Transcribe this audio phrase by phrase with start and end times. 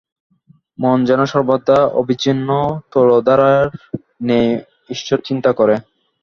[0.79, 2.49] মন যেন সর্বদা অবিচ্ছিন্ন
[2.91, 3.65] তৈলধারার
[4.23, 4.51] ন্যায়
[4.89, 5.75] ঈশ্বরচিন্তা করে।